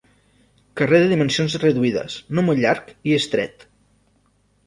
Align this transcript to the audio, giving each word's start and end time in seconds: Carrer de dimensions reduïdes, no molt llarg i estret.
Carrer 0.79 0.99
de 1.01 1.09
dimensions 1.09 1.57
reduïdes, 1.63 2.15
no 2.39 2.43
molt 2.47 2.61
llarg 2.65 2.89
i 3.11 3.15
estret. 3.19 3.67